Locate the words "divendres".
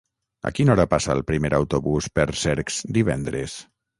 2.99-3.59